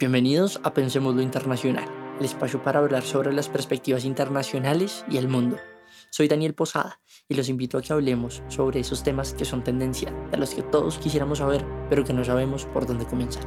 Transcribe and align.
Bienvenidos 0.00 0.58
a 0.64 0.72
Pensemos 0.72 1.14
lo 1.14 1.20
Internacional, 1.20 1.84
el 2.18 2.24
espacio 2.24 2.62
para 2.62 2.78
hablar 2.78 3.02
sobre 3.02 3.34
las 3.34 3.50
perspectivas 3.50 4.06
internacionales 4.06 5.04
y 5.10 5.18
el 5.18 5.28
mundo. 5.28 5.58
Soy 6.08 6.26
Daniel 6.26 6.54
Posada 6.54 7.02
y 7.28 7.34
los 7.34 7.50
invito 7.50 7.76
a 7.76 7.82
que 7.82 7.92
hablemos 7.92 8.42
sobre 8.48 8.80
esos 8.80 9.02
temas 9.02 9.34
que 9.34 9.44
son 9.44 9.62
tendencia, 9.62 10.10
de 10.30 10.38
los 10.38 10.54
que 10.54 10.62
todos 10.62 10.96
quisiéramos 10.96 11.36
saber, 11.36 11.66
pero 11.90 12.02
que 12.02 12.14
no 12.14 12.24
sabemos 12.24 12.64
por 12.64 12.86
dónde 12.86 13.04
comenzar. 13.04 13.44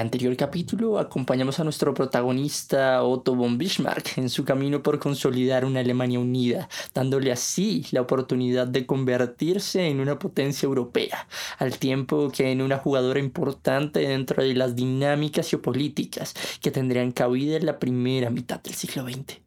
Anterior 0.00 0.34
capítulo 0.36 0.98
acompañamos 0.98 1.60
a 1.60 1.64
nuestro 1.64 1.94
protagonista 1.94 3.02
Otto 3.02 3.34
von 3.34 3.58
Bismarck 3.58 4.18
en 4.18 4.28
su 4.28 4.44
camino 4.44 4.82
por 4.82 4.98
consolidar 4.98 5.64
una 5.64 5.80
Alemania 5.80 6.18
unida, 6.18 6.68
dándole 6.94 7.30
así 7.30 7.86
la 7.90 8.00
oportunidad 8.00 8.66
de 8.66 8.86
convertirse 8.86 9.86
en 9.86 10.00
una 10.00 10.18
potencia 10.18 10.66
europea, 10.66 11.28
al 11.58 11.78
tiempo 11.78 12.30
que 12.30 12.50
en 12.50 12.62
una 12.62 12.78
jugadora 12.78 13.20
importante 13.20 14.00
dentro 14.00 14.42
de 14.42 14.54
las 14.54 14.74
dinámicas 14.74 15.48
geopolíticas 15.48 16.34
que 16.60 16.70
tendrían 16.70 17.12
cabida 17.12 17.56
en 17.56 17.66
la 17.66 17.78
primera 17.78 18.30
mitad 18.30 18.60
del 18.62 18.74
siglo 18.74 19.04
XX. 19.04 19.40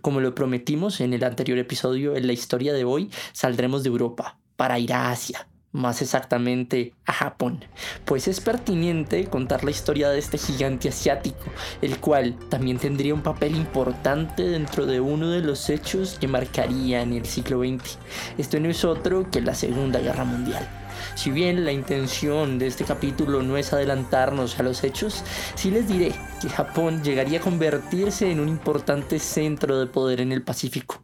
Como 0.00 0.20
lo 0.20 0.34
prometimos 0.34 1.00
en 1.00 1.12
el 1.12 1.24
anterior 1.24 1.58
episodio, 1.58 2.16
en 2.16 2.26
la 2.26 2.32
historia 2.32 2.72
de 2.72 2.84
hoy 2.84 3.10
saldremos 3.32 3.82
de 3.82 3.90
Europa 3.90 4.38
para 4.56 4.78
ir 4.78 4.92
a 4.92 5.10
Asia, 5.10 5.46
más 5.72 6.00
exactamente 6.02 6.94
a 7.04 7.12
Japón, 7.12 7.64
pues 8.04 8.26
es 8.28 8.40
pertinente 8.40 9.26
contar 9.26 9.64
la 9.64 9.70
historia 9.70 10.08
de 10.08 10.18
este 10.18 10.38
gigante 10.38 10.88
asiático, 10.88 11.44
el 11.82 11.98
cual 11.98 12.36
también 12.48 12.78
tendría 12.78 13.14
un 13.14 13.22
papel 13.22 13.54
importante 13.54 14.44
dentro 14.44 14.86
de 14.86 15.00
uno 15.00 15.30
de 15.30 15.40
los 15.40 15.68
hechos 15.70 16.16
que 16.18 16.28
marcarían 16.28 17.12
el 17.12 17.26
siglo 17.26 17.60
XX. 17.60 17.98
Esto 18.38 18.60
no 18.60 18.68
es 18.68 18.84
otro 18.84 19.30
que 19.30 19.40
la 19.40 19.54
Segunda 19.54 20.00
Guerra 20.00 20.24
Mundial. 20.24 20.66
Si 21.14 21.30
bien 21.30 21.64
la 21.64 21.72
intención 21.72 22.58
de 22.58 22.66
este 22.66 22.84
capítulo 22.84 23.42
no 23.42 23.56
es 23.56 23.72
adelantarnos 23.72 24.58
a 24.58 24.62
los 24.62 24.84
hechos, 24.84 25.24
sí 25.54 25.70
les 25.70 25.88
diré 25.88 26.12
que 26.40 26.48
Japón 26.48 27.02
llegaría 27.02 27.38
a 27.38 27.42
convertirse 27.42 28.30
en 28.30 28.40
un 28.40 28.48
importante 28.48 29.18
centro 29.18 29.78
de 29.78 29.86
poder 29.86 30.20
en 30.20 30.32
el 30.32 30.42
Pacífico 30.42 31.02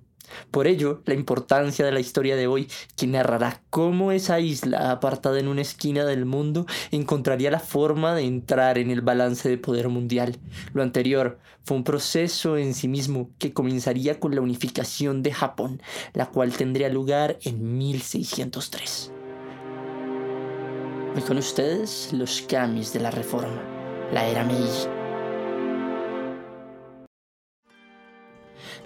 por 0.51 0.67
ello, 0.67 1.03
la 1.07 1.15
importancia 1.15 1.85
de 1.85 1.93
la 1.93 2.01
historia 2.01 2.37
de 2.37 2.47
hoy, 2.47 2.69
que 2.97 3.07
narrará 3.07 3.61
cómo 3.71 4.13
esa 4.13 4.41
isla, 4.41 4.91
apartada 4.91 5.39
en 5.39 5.49
una 5.49 5.63
esquina 5.63 6.05
del 6.05 6.25
mundo, 6.25 6.67
encontraría 6.91 7.51
la 7.51 7.61
forma 7.61 8.15
de 8.15 8.23
entrar 8.23 8.79
en 8.79 8.91
el 8.91 9.01
balance 9.01 9.49
de 9.49 9.59
poder 9.59 9.89
mundial. 9.89 10.37
Lo 10.73 10.83
anterior 10.83 11.39
fue 11.65 11.77
un 11.77 11.85
proceso 11.85 12.57
en 12.57 12.75
sí 12.75 12.89
mismo 12.89 13.31
que 13.39 13.53
comenzaría 13.53 14.21
con 14.21 14.35
la 14.35 14.41
unificación 14.41 15.23
de 15.23 15.33
Japón, 15.33 15.81
la 16.12 16.27
cual 16.27 16.53
tendría 16.53 16.89
lugar 16.89 17.39
en 17.43 17.79
1603. 17.79 19.12
Hoy 21.17 21.23
con 21.23 21.39
ustedes 21.39 22.12
los 22.12 22.43
Kamis 22.43 22.93
de 22.93 23.01
la 23.01 23.11
Reforma, 23.11 23.62
la 24.12 24.27
era 24.27 24.45
Meiji. 24.45 25.03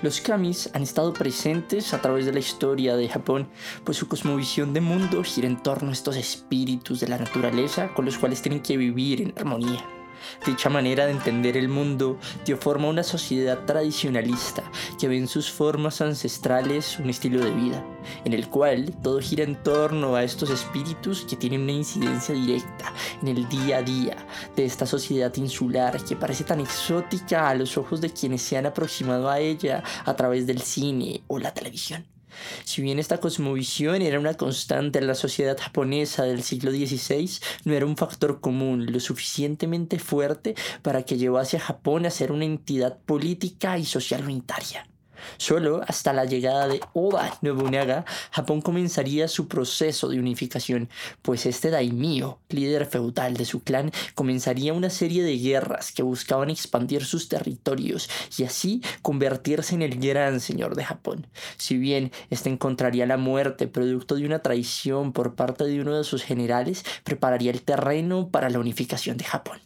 Los 0.03 0.21
kamis 0.21 0.71
han 0.75 0.83
estado 0.83 1.13
presentes 1.13 1.95
a 1.95 2.01
través 2.01 2.27
de 2.27 2.33
la 2.33 2.39
historia 2.39 2.97
de 2.97 3.09
Japón, 3.09 3.49
pues 3.85 3.97
su 3.97 4.09
cosmovisión 4.09 4.73
de 4.73 4.81
mundo 4.81 5.23
gira 5.25 5.47
en 5.47 5.63
torno 5.63 5.91
a 5.91 5.93
estos 5.93 6.17
espíritus 6.17 7.01
de 7.01 7.09
la 7.09 7.19
naturaleza 7.19 7.95
con 7.95 8.05
los 8.05 8.19
cuales 8.19 8.43
tienen 8.43 8.63
que 8.63 8.77
vivir 8.77 9.23
en 9.23 9.35
armonía. 9.37 9.98
Dicha 10.47 10.69
manera 10.69 11.07
de 11.07 11.13
entender 11.13 11.57
el 11.57 11.69
mundo 11.69 12.19
dio 12.45 12.57
forma 12.57 12.87
a 12.87 12.91
una 12.91 13.03
sociedad 13.03 13.65
tradicionalista 13.65 14.63
que 14.99 15.09
ve 15.09 15.19
en 15.19 15.29
sus 15.29 15.51
formas 15.51 16.01
ancestrales 16.01 16.99
un 16.99 17.11
estilo 17.11 17.41
de 17.41 17.51
vida, 17.51 17.85
en 18.25 18.33
el 18.33 18.49
cual 18.49 18.95
todo 19.03 19.21
gira 19.21 19.45
en 19.45 19.63
torno 19.63 20.15
a 20.15 20.25
estos 20.25 20.51
espíritus 20.51 21.25
que 21.29 21.37
tienen 21.37 21.63
una 21.63 21.73
incidencia 21.73 22.35
directa 22.35 22.93
en 23.23 23.29
el 23.29 23.49
día 23.49 23.79
a 23.79 23.83
día 23.83 24.17
de 24.57 24.65
esta 24.65 24.87
sociedad 24.87 25.35
insular 25.37 26.03
que 26.05 26.17
parece 26.17 26.45
tan 26.45 26.61
exótica 26.61 27.49
a 27.49 27.55
los 27.55 27.77
ojos 27.77 28.01
de 28.01 28.11
quienes 28.11 28.43
se 28.43 28.57
han 28.57 28.67
aproximado 28.67 29.29
a 29.29 29.41
ella 29.41 29.83
a 30.05 30.15
través 30.15 30.47
del 30.47 30.61
cine 30.61 31.23
o 31.27 31.39
la 31.39 31.53
televisión. 31.53 32.18
Si 32.65 32.83
bien 32.83 32.99
esta 32.99 33.19
cosmovisión 33.19 34.03
era 34.03 34.19
una 34.19 34.35
constante 34.35 34.99
en 34.99 35.07
la 35.07 35.15
sociedad 35.15 35.59
japonesa 35.59 36.25
del 36.25 36.43
siglo 36.43 36.71
XVI, 36.71 37.31
no 37.65 37.75
era 37.75 37.87
un 37.87 37.97
factor 37.97 38.41
común 38.41 38.87
lo 38.91 39.01
suficientemente 39.01 39.99
fuerte 39.99 40.55
para 40.83 41.03
que 41.03 41.17
llevase 41.17 41.57
a 41.57 41.61
Japón 41.61 42.07
a 42.07 42.11
ser 42.11 42.33
una 42.33 42.45
entidad 42.45 42.99
política 42.99 43.79
y 43.79 43.85
social 43.85 44.25
unitaria. 44.25 44.87
Solo 45.37 45.83
hasta 45.87 46.13
la 46.13 46.25
llegada 46.25 46.69
de 46.69 46.81
Oda 46.93 47.39
Nobunaga, 47.43 48.05
Japón 48.31 48.61
comenzaría 48.61 49.29
su 49.29 49.49
proceso 49.49 50.09
de 50.09 50.19
unificación, 50.19 50.89
pues 51.23 51.47
este 51.47 51.71
daimyo, 51.71 52.39
líder 52.49 52.87
feudal 52.87 53.37
de 53.37 53.45
su 53.45 53.63
clan, 53.63 53.93
comenzaría 54.15 54.73
una 54.73 54.91
serie 54.91 55.23
de 55.23 55.39
guerras 55.39 55.93
que 55.93 56.03
buscaban 56.03 56.51
expandir 56.51 57.05
sus 57.05 57.29
territorios 57.29 58.09
y 58.37 58.45
así 58.45 58.83
convertirse 59.03 59.75
en 59.75 59.83
el 59.83 59.99
gran 59.99 60.41
señor 60.41 60.77
de 60.77 60.85
Japón. 60.85 61.27
Si 61.57 61.77
bien 61.77 62.13
este 62.31 62.51
encontraría 62.51 63.07
la 63.07 63.17
muerte 63.17 63.67
producto 63.67 64.15
de 64.15 64.27
una 64.27 64.41
traición 64.41 65.13
por 65.13 65.35
parte 65.35 65.65
de 65.65 65.81
uno 65.81 65.97
de 65.97 66.05
sus 66.05 66.23
generales, 66.23 66.85
prepararía 67.05 67.51
el 67.51 67.63
terreno 67.63 68.29
para 68.29 68.51
la 68.51 68.59
unificación 68.59 69.17
de 69.17 69.25
Japón. 69.25 69.61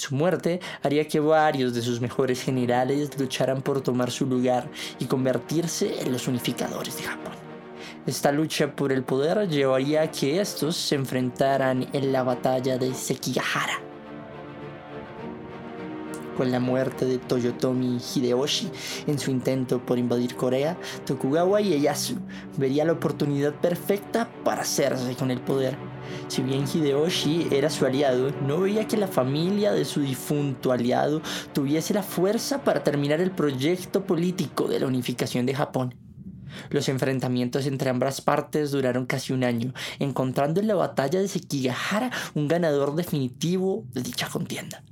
Su 0.00 0.14
muerte 0.14 0.60
haría 0.82 1.06
que 1.06 1.20
varios 1.20 1.74
de 1.74 1.82
sus 1.82 2.00
mejores 2.00 2.42
generales 2.42 3.10
lucharan 3.18 3.60
por 3.60 3.82
tomar 3.82 4.10
su 4.10 4.24
lugar 4.24 4.66
y 4.98 5.04
convertirse 5.04 6.00
en 6.00 6.10
los 6.10 6.26
unificadores 6.26 6.96
de 6.96 7.02
Japón. 7.02 7.34
Esta 8.06 8.32
lucha 8.32 8.74
por 8.74 8.92
el 8.92 9.02
poder 9.02 9.46
llevaría 9.46 10.00
a 10.00 10.10
que 10.10 10.40
estos 10.40 10.74
se 10.74 10.94
enfrentaran 10.94 11.86
en 11.92 12.12
la 12.12 12.22
batalla 12.22 12.78
de 12.78 12.94
Sekigahara. 12.94 13.89
Con 16.40 16.50
la 16.50 16.58
muerte 16.58 17.04
de 17.04 17.18
Toyotomi 17.18 17.98
Hideyoshi 17.98 18.70
en 19.06 19.18
su 19.18 19.30
intento 19.30 19.84
por 19.84 19.98
invadir 19.98 20.36
Corea, 20.36 20.74
Tokugawa 21.04 21.60
Ieyasu 21.60 22.16
vería 22.56 22.86
la 22.86 22.92
oportunidad 22.92 23.52
perfecta 23.56 24.26
para 24.42 24.62
hacerse 24.62 25.14
con 25.16 25.30
el 25.30 25.42
poder 25.42 25.76
si 26.28 26.40
bien 26.40 26.64
Hideyoshi 26.64 27.48
era 27.50 27.68
su 27.68 27.84
aliado, 27.84 28.32
no 28.46 28.60
veía 28.60 28.88
que 28.88 28.96
la 28.96 29.06
familia 29.06 29.72
de 29.72 29.84
su 29.84 30.00
difunto 30.00 30.72
aliado 30.72 31.20
tuviese 31.52 31.92
la 31.92 32.02
fuerza 32.02 32.64
para 32.64 32.82
terminar 32.82 33.20
el 33.20 33.32
proyecto 33.32 34.06
político 34.06 34.66
de 34.66 34.80
la 34.80 34.86
unificación 34.86 35.44
de 35.44 35.54
Japón. 35.54 35.94
Los 36.70 36.88
enfrentamientos 36.88 37.66
entre 37.66 37.90
ambas 37.90 38.22
partes 38.22 38.70
duraron 38.70 39.04
casi 39.04 39.34
un 39.34 39.44
año, 39.44 39.74
encontrando 39.98 40.58
en 40.58 40.68
la 40.68 40.74
batalla 40.74 41.20
de 41.20 41.28
Sekigahara 41.28 42.10
un 42.34 42.48
ganador 42.48 42.96
definitivo 42.96 43.84
de 43.92 44.00
dicha 44.00 44.26
contienda. 44.30 44.82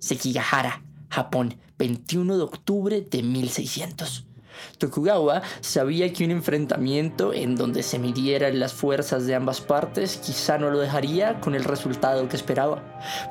Sekigahara, 0.00 0.82
Japón, 1.08 1.56
21 1.78 2.36
de 2.36 2.42
octubre 2.42 3.00
de 3.00 3.22
1600. 3.22 4.26
Tokugawa 4.78 5.42
sabía 5.60 6.12
que 6.12 6.24
un 6.24 6.30
enfrentamiento 6.30 7.32
en 7.32 7.56
donde 7.56 7.82
se 7.82 7.98
midieran 7.98 8.58
las 8.60 8.72
fuerzas 8.72 9.26
de 9.26 9.34
ambas 9.34 9.60
partes 9.60 10.16
quizá 10.16 10.58
no 10.58 10.70
lo 10.70 10.78
dejaría 10.78 11.40
con 11.40 11.54
el 11.54 11.64
resultado 11.64 12.28
que 12.28 12.36
esperaba. 12.36 12.82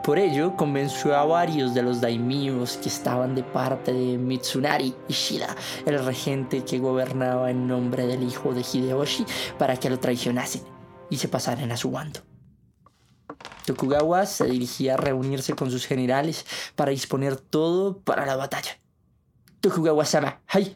Por 0.04 0.20
ello, 0.20 0.56
convenció 0.56 1.16
a 1.16 1.26
varios 1.26 1.74
de 1.74 1.84
los 1.84 2.02
daimyos 2.02 2.78
que 2.78 2.90
estaban 2.90 3.36
de 3.36 3.44
parte 3.44 3.94
de 3.94 4.18
Mitsunari 4.18 4.96
Ishida, 5.08 5.56
el 5.86 6.04
regente 6.04 6.64
que 6.64 6.80
gobernaba 6.80 7.52
en 7.52 7.68
nombre 7.68 8.06
del 8.08 8.24
hijo 8.24 8.54
de 8.54 8.62
Hideyoshi, 8.62 9.26
para 9.58 9.78
que 9.78 9.90
lo 9.90 10.00
traicionasen 10.00 10.62
y 11.10 11.18
se 11.18 11.28
pasaran 11.28 11.72
a 11.72 11.78
su 11.78 11.92
bando. 11.92 12.29
Tokugawa 13.70 14.26
se 14.26 14.46
dirigía 14.46 14.96
a 14.96 14.98
reunirse 14.98 15.54
con 15.54 15.70
sus 15.70 15.86
generales 15.86 16.44
para 16.76 16.90
disponer 16.90 17.36
todo 17.36 18.00
para 18.00 18.26
la 18.26 18.36
batalla. 18.36 18.80
Tokugawa-sama, 19.62 20.42
¡ay! 20.48 20.76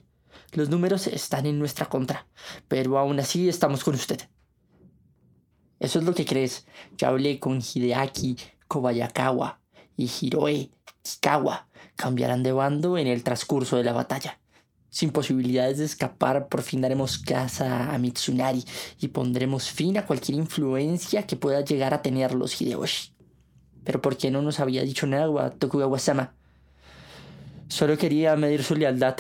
Los 0.52 0.70
números 0.70 1.08
están 1.08 1.48
en 1.48 1.58
nuestra 1.58 1.88
contra, 1.88 2.28
pero 2.68 3.00
aún 3.00 3.20
así 3.20 3.50
estamos 3.50 3.84
con 3.84 3.96
usted. 3.96 4.22
Eso 5.80 5.98
es 5.98 6.06
lo 6.06 6.14
que 6.14 6.24
crees. 6.24 6.68
Ya 6.96 7.08
hablé 7.08 7.40
con 7.40 7.64
Hideaki 7.64 8.38
Kobayakawa 8.68 9.60
y 9.98 10.08
Hiroe 10.22 10.70
Kikawa. 11.02 11.68
Cambiarán 11.96 12.44
de 12.44 12.52
bando 12.52 13.00
en 13.00 13.08
el 13.08 13.24
transcurso 13.24 13.76
de 13.78 13.86
la 13.86 13.94
batalla. 13.94 14.40
Sin 14.94 15.10
posibilidades 15.10 15.80
de 15.80 15.86
escapar, 15.86 16.50
por 16.50 16.62
fin 16.62 16.80
daremos 16.80 17.18
casa 17.18 17.92
a 17.92 17.98
Mitsunari 17.98 18.64
y 19.02 19.08
pondremos 19.08 19.72
fin 19.72 19.98
a 19.98 20.06
cualquier 20.06 20.38
influencia 20.38 21.26
que 21.26 21.36
pueda 21.36 21.62
llegar 21.62 21.96
a 21.96 22.04
tener 22.04 22.36
los 22.36 22.62
Hideyoshi. 22.62 23.12
Pero 23.84 24.04
¿por 24.04 24.18
qué 24.18 24.30
no 24.30 24.44
nos 24.44 24.60
había 24.60 24.84
dicho 24.84 25.08
nada 25.08 25.50
Tokugawa-sama? 25.58 26.36
Solo 27.70 27.98
quería 27.98 28.36
medir 28.36 28.64
su 28.64 28.76
lealtad 28.76 29.16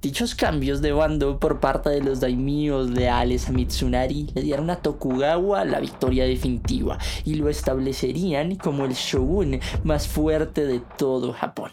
Dichos 0.00 0.34
cambios 0.34 0.82
de 0.82 0.90
bando 0.90 1.38
por 1.38 1.60
parte 1.60 1.90
de 1.90 2.00
los 2.00 2.18
daimyos 2.18 2.90
leales 2.90 3.48
a 3.48 3.52
Mitsunari 3.52 4.32
le 4.34 4.42
dieron 4.42 4.68
a 4.68 4.82
Tokugawa 4.82 5.64
la 5.64 5.78
victoria 5.78 6.24
definitiva 6.24 6.98
y 7.24 7.36
lo 7.36 7.48
establecerían 7.48 8.56
como 8.56 8.84
el 8.84 8.94
shogun 8.94 9.60
más 9.84 10.08
fuerte 10.08 10.66
de 10.66 10.80
todo 10.98 11.32
Japón. 11.32 11.70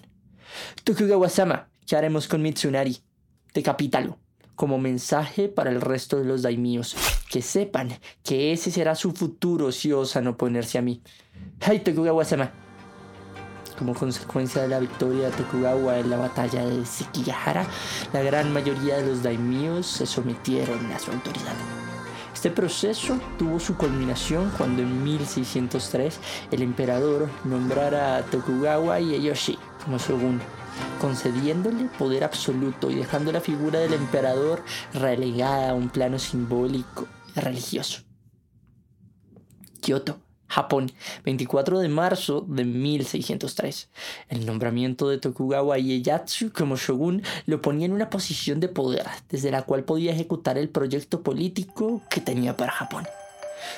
Tokugawa-sama, 0.83 1.68
¿qué 1.89 1.97
haremos 1.97 2.27
con 2.27 2.43
Mitsunari? 2.43 2.99
Decapítalo, 3.51 4.19
como 4.55 4.77
mensaje 4.77 5.49
para 5.49 5.71
el 5.71 5.81
resto 5.81 6.19
de 6.19 6.25
los 6.25 6.43
daimyos, 6.43 6.95
que 7.31 7.41
sepan 7.41 7.89
que 8.21 8.51
ese 8.51 8.69
será 8.69 8.93
su 8.93 9.11
futuro 9.11 9.71
si 9.71 9.91
osan 9.91 10.27
oponerse 10.27 10.77
a 10.77 10.83
mí. 10.83 11.01
¡Ay, 11.61 11.79
Tokugawa-sama! 11.79 12.51
Como 13.79 13.95
consecuencia 13.95 14.61
de 14.61 14.67
la 14.67 14.79
victoria 14.79 15.31
de 15.31 15.37
Tokugawa 15.37 15.97
en 15.97 16.11
la 16.11 16.17
batalla 16.17 16.63
de 16.63 16.85
Sekigahara, 16.85 17.65
la 18.13 18.21
gran 18.21 18.53
mayoría 18.53 18.97
de 18.97 19.07
los 19.07 19.23
daimyos 19.23 19.87
se 19.87 20.05
sometieron 20.05 20.91
a 20.91 20.99
su 20.99 21.09
autoridad. 21.09 21.55
Este 22.35 22.51
proceso 22.51 23.19
tuvo 23.39 23.59
su 23.59 23.75
culminación 23.77 24.51
cuando 24.59 24.83
en 24.83 25.03
1603 25.03 26.19
el 26.51 26.61
emperador 26.61 27.29
nombrara 27.45 28.17
a 28.17 28.21
Tokugawa 28.25 28.99
Ieyoshi 28.99 29.57
como 29.83 29.97
shogun, 29.97 30.39
concediéndole 30.99 31.85
poder 31.97 32.23
absoluto 32.23 32.89
y 32.89 32.95
dejando 32.95 33.31
la 33.31 33.41
figura 33.41 33.79
del 33.79 33.93
emperador 33.93 34.63
relegada 34.93 35.71
a 35.71 35.73
un 35.73 35.89
plano 35.89 36.19
simbólico 36.19 37.07
y 37.35 37.39
religioso. 37.39 38.01
Kyoto 39.81 40.19
Japón, 40.49 40.91
24 41.23 41.79
de 41.79 41.89
marzo 41.89 42.43
de 42.47 42.65
1603. 42.65 43.89
El 44.29 44.47
nombramiento 44.47 45.07
de 45.07 45.19
Tokugawa 45.19 45.77
Ieyasu 45.77 46.51
como 46.51 46.75
shogun 46.75 47.21
lo 47.45 47.61
ponía 47.61 47.85
en 47.85 47.93
una 47.93 48.09
posición 48.09 48.59
de 48.59 48.67
poder 48.67 49.05
desde 49.29 49.51
la 49.51 49.61
cual 49.61 49.83
podía 49.83 50.11
ejecutar 50.11 50.57
el 50.57 50.69
proyecto 50.69 51.21
político 51.21 52.01
que 52.09 52.19
tenía 52.19 52.57
para 52.57 52.71
Japón. 52.71 53.05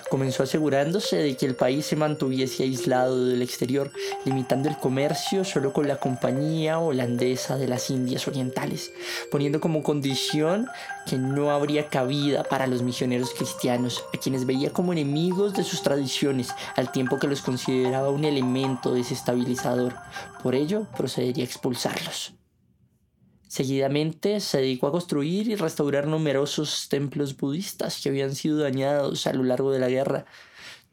Comenzó 0.09 0.43
asegurándose 0.43 1.17
de 1.17 1.35
que 1.35 1.45
el 1.45 1.55
país 1.55 1.85
se 1.85 1.95
mantuviese 1.95 2.63
aislado 2.63 3.25
del 3.25 3.41
exterior, 3.41 3.91
limitando 4.25 4.69
el 4.69 4.77
comercio 4.77 5.43
solo 5.43 5.73
con 5.73 5.87
la 5.87 5.97
Compañía 5.97 6.79
Holandesa 6.79 7.57
de 7.57 7.67
las 7.67 7.89
Indias 7.89 8.27
Orientales, 8.27 8.91
poniendo 9.31 9.59
como 9.59 9.83
condición 9.83 10.67
que 11.05 11.17
no 11.17 11.51
habría 11.51 11.87
cabida 11.87 12.43
para 12.43 12.67
los 12.67 12.83
misioneros 12.83 13.31
cristianos, 13.33 14.03
a 14.13 14.17
quienes 14.17 14.45
veía 14.45 14.71
como 14.71 14.93
enemigos 14.93 15.53
de 15.53 15.63
sus 15.63 15.81
tradiciones, 15.81 16.49
al 16.75 16.91
tiempo 16.91 17.19
que 17.19 17.27
los 17.27 17.41
consideraba 17.41 18.09
un 18.09 18.25
elemento 18.25 18.93
desestabilizador. 18.93 19.95
Por 20.43 20.55
ello, 20.55 20.87
procedería 20.95 21.43
a 21.43 21.47
expulsarlos. 21.47 22.33
Seguidamente 23.51 24.39
se 24.39 24.59
dedicó 24.59 24.87
a 24.87 24.91
construir 24.93 25.49
y 25.49 25.55
restaurar 25.55 26.07
numerosos 26.07 26.87
templos 26.87 27.35
budistas 27.35 27.99
que 28.01 28.07
habían 28.07 28.33
sido 28.33 28.59
dañados 28.59 29.27
a 29.27 29.33
lo 29.33 29.43
largo 29.43 29.73
de 29.73 29.79
la 29.79 29.89
guerra. 29.89 30.23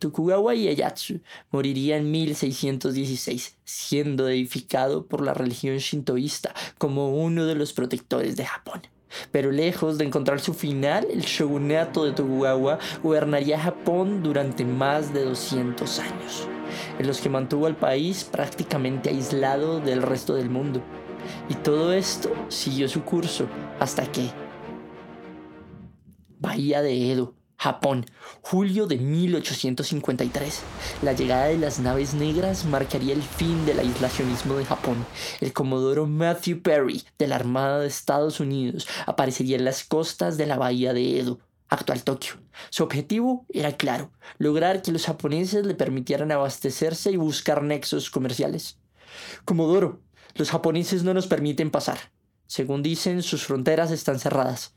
Tokugawa 0.01 0.57
Ieyasu 0.57 1.21
moriría 1.53 1.99
en 1.99 2.11
1616, 2.11 3.59
siendo 3.63 4.29
edificado 4.29 5.07
por 5.07 5.25
la 5.25 5.35
religión 5.35 5.77
shintoísta 5.77 6.53
como 6.79 7.11
uno 7.11 7.47
de 7.47 7.55
los 7.55 7.73
protectores 7.73 8.35
de 8.35 8.47
Japón. 8.47 8.83
Pero 9.31 9.53
lejos 9.53 9.97
de 9.97 10.07
encontrar 10.07 10.41
su 10.41 10.53
final, 10.53 11.07
el 11.13 11.21
shogunato 11.21 12.05
de 12.05 12.11
Tokugawa 12.11 12.81
gobernaría 13.05 13.61
Japón 13.61 14.25
durante 14.25 14.65
más 14.65 15.15
de 15.15 15.27
200 15.27 16.01
años, 16.01 16.49
en 16.99 17.07
los 17.07 17.21
que 17.21 17.29
mantuvo 17.29 17.67
al 17.67 17.77
país 17.77 18.25
prácticamente 18.25 19.11
aislado 19.11 19.79
del 19.79 20.03
resto 20.03 20.35
del 20.35 20.51
mundo. 20.51 20.83
Y 21.49 21.55
todo 21.55 21.93
esto 21.93 22.31
siguió 22.49 22.89
su 22.89 23.03
curso 23.03 23.47
hasta 23.81 24.11
que... 24.11 24.31
Bahía 26.41 26.83
de 26.83 27.11
Edo, 27.11 27.35
Japón, 27.61 28.07
julio 28.41 28.87
de 28.87 28.99
1853. 28.99 30.61
La 31.03 31.13
llegada 31.13 31.47
de 31.47 31.59
las 31.59 31.81
naves 31.81 32.15
negras 32.15 32.65
marcaría 32.65 33.13
el 33.13 33.23
fin 33.23 33.67
del 33.67 33.81
aislacionismo 33.81 34.55
de 34.55 34.65
Japón. 34.65 35.05
El 35.41 35.53
comodoro 35.53 36.07
Matthew 36.07 36.63
Perry 36.63 37.03
de 37.19 37.27
la 37.27 37.35
Armada 37.35 37.81
de 37.81 37.89
Estados 37.89 38.39
Unidos 38.39 38.87
aparecería 39.07 39.57
en 39.57 39.65
las 39.65 39.83
costas 39.83 40.37
de 40.37 40.47
la 40.47 40.57
bahía 40.57 40.93
de 40.93 41.19
Edo, 41.19 41.41
actual 41.69 42.05
Tokio. 42.05 42.35
Su 42.71 42.85
objetivo 42.85 43.45
era 43.53 43.73
claro, 43.73 44.13
lograr 44.39 44.81
que 44.81 44.93
los 44.93 45.07
japoneses 45.07 45.67
le 45.67 45.75
permitieran 45.75 46.31
abastecerse 46.31 47.11
y 47.11 47.17
buscar 47.17 47.65
nexos 47.65 48.09
comerciales. 48.09 48.79
Comodoro, 49.45 50.01
los 50.39 50.51
japoneses 50.51 51.03
no 51.03 51.13
nos 51.15 51.27
permiten 51.27 51.71
pasar. 51.71 51.99
Según 52.47 52.83
dicen, 52.83 53.23
sus 53.23 53.45
fronteras 53.45 53.91
están 53.91 54.19
cerradas. 54.19 54.75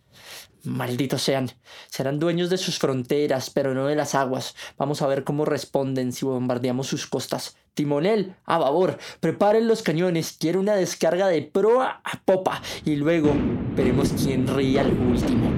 Malditos 0.64 1.22
sean. 1.22 1.50
Serán 1.88 2.20
dueños 2.20 2.50
de 2.50 2.58
sus 2.58 2.78
fronteras, 2.78 3.50
pero 3.50 3.74
no 3.74 3.88
de 3.88 3.96
las 3.96 4.14
aguas. 4.14 4.56
Vamos 4.78 5.02
a 5.02 5.08
ver 5.08 5.24
cómo 5.24 5.46
responden 5.46 6.12
si 6.12 6.26
bombardeamos 6.26 6.88
sus 6.88 7.08
costas. 7.08 7.56
Timonel, 7.74 8.36
a 8.46 8.58
babor, 8.58 9.00
preparen 9.20 9.68
los 9.68 9.82
cañones. 9.82 10.36
Quiero 10.38 10.60
una 10.60 10.76
descarga 10.76 11.28
de 11.28 11.44
proa 11.44 12.02
a 12.04 12.22
popa. 12.24 12.62
Y 12.84 12.98
luego 12.98 13.34
veremos 13.76 14.12
quién 14.12 14.48
ríe 14.48 14.80
al 14.80 14.92
último. 14.92 15.50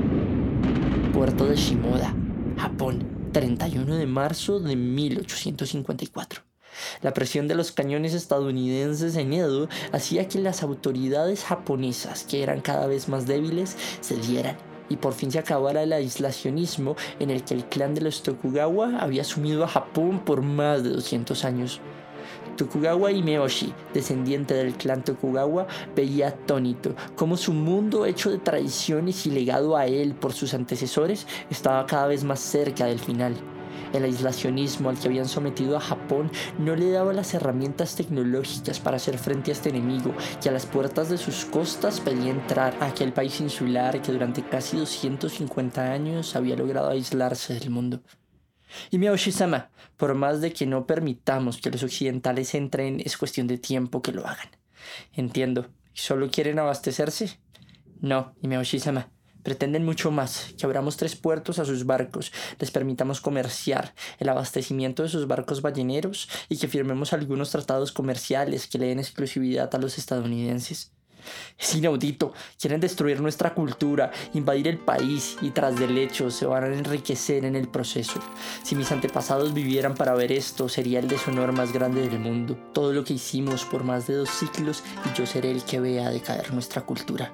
Puerto 1.11 1.45
de 1.45 1.55
Shimoda, 1.55 2.15
Japón, 2.57 3.29
31 3.33 3.95
de 3.95 4.05
marzo 4.05 4.59
de 4.59 4.75
1854. 4.75 6.52
La 7.01 7.13
presión 7.13 7.47
de 7.47 7.55
los 7.55 7.71
cañones 7.71 8.13
estadounidenses 8.13 9.15
en 9.15 9.33
Edo 9.33 9.69
hacía 9.91 10.27
que 10.27 10.39
las 10.39 10.63
autoridades 10.63 11.43
japonesas, 11.43 12.23
que 12.23 12.43
eran 12.43 12.61
cada 12.61 12.87
vez 12.87 13.09
más 13.09 13.25
débiles, 13.25 13.75
cedieran 14.01 14.57
y 14.89 14.97
por 14.97 15.13
fin 15.13 15.31
se 15.31 15.39
acabara 15.39 15.83
el 15.83 15.93
aislacionismo 15.93 16.95
en 17.19 17.29
el 17.29 17.43
que 17.43 17.53
el 17.53 17.65
clan 17.65 17.95
de 17.95 18.01
los 18.01 18.21
Tokugawa 18.21 18.99
había 18.99 19.23
sumido 19.23 19.63
a 19.63 19.67
Japón 19.67 20.19
por 20.19 20.41
más 20.41 20.83
de 20.83 20.89
200 20.89 21.45
años. 21.45 21.81
Tokugawa 22.57 23.11
Imeoshi, 23.11 23.73
descendiente 23.93 24.53
del 24.53 24.73
clan 24.75 25.03
Tokugawa, 25.03 25.67
veía 25.95 26.27
atónito 26.27 26.95
cómo 27.15 27.37
su 27.37 27.53
mundo 27.53 28.05
hecho 28.05 28.29
de 28.29 28.37
tradiciones 28.37 29.25
y 29.25 29.31
legado 29.31 29.75
a 29.75 29.87
él 29.87 30.13
por 30.13 30.33
sus 30.33 30.53
antecesores 30.53 31.25
estaba 31.49 31.85
cada 31.87 32.07
vez 32.07 32.23
más 32.23 32.39
cerca 32.39 32.85
del 32.85 32.99
final. 32.99 33.33
El 33.93 34.05
aislacionismo 34.05 34.89
al 34.89 34.99
que 34.99 35.07
habían 35.07 35.27
sometido 35.27 35.77
a 35.77 35.79
Japón 35.79 36.31
no 36.57 36.75
le 36.75 36.89
daba 36.89 37.13
las 37.13 37.33
herramientas 37.33 37.95
tecnológicas 37.95 38.79
para 38.79 38.97
hacer 38.97 39.19
frente 39.19 39.51
a 39.51 39.53
este 39.53 39.69
enemigo 39.69 40.13
que 40.41 40.49
a 40.49 40.51
las 40.51 40.65
puertas 40.65 41.09
de 41.09 41.17
sus 41.17 41.45
costas 41.45 42.01
pedía 42.01 42.31
entrar 42.31 42.75
a 42.79 42.87
aquel 42.87 43.13
país 43.13 43.39
insular 43.39 44.01
que 44.01 44.11
durante 44.11 44.43
casi 44.43 44.77
250 44.77 45.91
años 45.91 46.35
había 46.35 46.55
logrado 46.55 46.89
aislarse 46.89 47.53
del 47.53 47.69
mundo. 47.69 48.01
Y 48.89 48.97
Miyaoshi-sama, 48.97 49.69
por 49.97 50.15
más 50.15 50.41
de 50.41 50.51
que 50.51 50.65
no 50.65 50.87
permitamos 50.87 51.59
que 51.59 51.69
los 51.69 51.83
occidentales 51.83 52.55
entren, 52.55 52.99
es 53.05 53.17
cuestión 53.17 53.45
de 53.45 53.59
tiempo 53.59 54.01
que 54.01 54.11
lo 54.11 54.25
hagan. 54.25 54.49
Entiendo. 55.13 55.69
¿Y 55.93 55.99
solo 55.99 56.31
quieren 56.31 56.57
abastecerse? 56.57 57.39
No, 58.01 58.33
Miyaoshi-sama. 58.41 59.09
Pretenden 59.43 59.85
mucho 59.85 60.09
más, 60.09 60.53
que 60.57 60.65
abramos 60.65 60.97
tres 60.97 61.15
puertos 61.15 61.59
a 61.59 61.65
sus 61.65 61.85
barcos, 61.85 62.31
les 62.59 62.71
permitamos 62.71 63.21
comerciar, 63.21 63.93
el 64.19 64.29
abastecimiento 64.29 65.03
de 65.03 65.09
sus 65.09 65.27
barcos 65.27 65.61
balleneros 65.61 66.29
y 66.49 66.57
que 66.57 66.67
firmemos 66.67 67.13
algunos 67.13 67.51
tratados 67.51 67.91
comerciales 67.91 68.67
que 68.67 68.77
le 68.77 68.87
den 68.87 68.99
exclusividad 68.99 69.73
a 69.75 69.77
los 69.77 69.97
estadounidenses. 69.97 70.91
Es 71.57 71.75
inaudito, 71.75 72.33
quieren 72.59 72.81
destruir 72.81 73.21
nuestra 73.21 73.53
cultura, 73.53 74.11
invadir 74.33 74.67
el 74.67 74.77
país 74.77 75.37
y 75.41 75.51
tras 75.51 75.77
del 75.79 75.97
hecho 75.97 76.29
se 76.31 76.45
van 76.45 76.63
a 76.63 76.75
enriquecer 76.75 77.45
en 77.45 77.55
el 77.55 77.67
proceso. 77.67 78.19
Si 78.63 78.75
mis 78.75 78.91
antepasados 78.91 79.53
vivieran 79.53 79.95
para 79.95 80.13
ver 80.15 80.31
esto, 80.31 80.67
sería 80.67 80.99
el 80.99 81.07
deshonor 81.07 81.51
más 81.51 81.71
grande 81.71 82.07
del 82.07 82.19
mundo. 82.19 82.57
Todo 82.73 82.93
lo 82.93 83.03
que 83.03 83.13
hicimos 83.13 83.65
por 83.65 83.83
más 83.83 84.07
de 84.07 84.15
dos 84.15 84.29
siglos 84.29 84.83
y 85.09 85.17
yo 85.17 85.25
seré 85.25 85.51
el 85.51 85.63
que 85.63 85.79
vea 85.79 86.09
decaer 86.09 86.53
nuestra 86.53 86.81
cultura. 86.81 87.31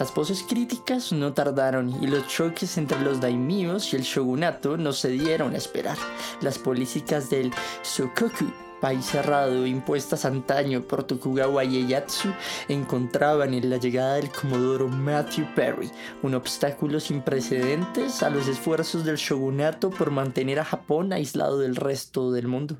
Las 0.00 0.14
voces 0.14 0.42
críticas 0.42 1.12
no 1.12 1.34
tardaron 1.34 2.02
y 2.02 2.06
los 2.06 2.26
choques 2.26 2.78
entre 2.78 2.98
los 3.02 3.20
daimyos 3.20 3.92
y 3.92 3.96
el 3.96 4.02
shogunato 4.02 4.78
no 4.78 4.94
se 4.94 5.10
dieron 5.10 5.52
a 5.52 5.58
esperar. 5.58 5.98
Las 6.40 6.58
políticas 6.58 7.28
del 7.28 7.52
Sokoku 7.82 8.50
país 8.80 9.04
cerrado 9.04 9.66
impuestas 9.66 10.24
antaño 10.24 10.80
por 10.80 11.04
Tokugawa 11.04 11.64
Ieyasu 11.64 12.30
encontraban 12.68 13.52
en 13.52 13.68
la 13.68 13.76
llegada 13.76 14.14
del 14.14 14.30
comodoro 14.30 14.88
Matthew 14.88 15.54
Perry 15.54 15.90
un 16.22 16.34
obstáculo 16.34 16.98
sin 16.98 17.20
precedentes 17.20 18.22
a 18.22 18.30
los 18.30 18.48
esfuerzos 18.48 19.04
del 19.04 19.16
shogunato 19.16 19.90
por 19.90 20.10
mantener 20.10 20.60
a 20.60 20.64
Japón 20.64 21.12
aislado 21.12 21.58
del 21.58 21.76
resto 21.76 22.32
del 22.32 22.48
mundo. 22.48 22.78